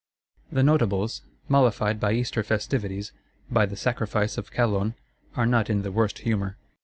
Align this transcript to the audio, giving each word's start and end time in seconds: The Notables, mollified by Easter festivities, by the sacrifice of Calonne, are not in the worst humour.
The 0.51 0.63
Notables, 0.63 1.21
mollified 1.47 1.99
by 1.99 2.13
Easter 2.13 2.41
festivities, 2.41 3.11
by 3.51 3.67
the 3.67 3.75
sacrifice 3.77 4.35
of 4.35 4.49
Calonne, 4.49 4.95
are 5.35 5.45
not 5.45 5.69
in 5.69 5.83
the 5.83 5.91
worst 5.91 6.17
humour. 6.25 6.57